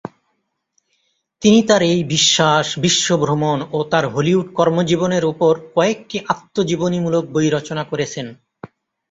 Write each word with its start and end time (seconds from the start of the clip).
তিনি 1.41 1.59
তার 1.63 1.81
এই 1.91 2.01
বিশ্বাস, 2.05 2.65
বিশ্ব 2.79 3.07
ভ্রমণ 3.17 3.57
ও 3.71 3.79
তার 3.83 4.05
হলিউড 4.07 4.47
কর্মজীবনের 4.53 5.23
উপর 5.25 5.53
কয়েকটি 5.75 6.17
আত্মজীবনীমূলক 6.27 7.23
বই 7.31 7.47
রচনা 7.49 7.83
করেছেন। 7.83 8.27